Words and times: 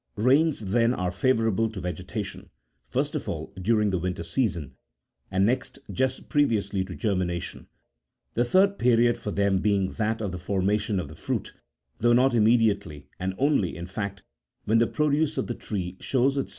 Rains, 0.15 0.71
then, 0.71 0.95
are 0.95 1.11
favourable 1.11 1.69
to 1.69 1.79
vegetation— 1.79 2.49
first 2.89 3.13
of 3.13 3.29
all, 3.29 3.53
during 3.61 3.91
the 3.91 3.99
winter 3.99 4.23
season, 4.23 4.73
and 5.29 5.45
next, 5.45 5.77
just 5.91 6.27
previously 6.27 6.83
to 6.83 6.95
germination; 6.95 7.67
the 8.33 8.43
third 8.43 8.79
period 8.79 9.15
for 9.15 9.29
them 9.29 9.59
being 9.59 9.91
that 9.91 10.19
of 10.19 10.31
the 10.31 10.39
formation 10.39 10.99
of 10.99 11.07
the 11.07 11.13
fruit, 11.13 11.53
though 11.99 12.13
not 12.13 12.33
immediately, 12.33 13.09
and 13.19 13.35
only, 13.37 13.75
in 13.77 13.85
fact, 13.85 14.23
when 14.65 14.79
the 14.79 14.87
produce 14.87 15.37
of 15.37 15.45
the 15.45 15.53
tree 15.53 15.97
shows 15.99 15.99
itself 15.99 16.07
strong 16.07 16.27
and 16.29 16.37
healthy. 16.37 16.49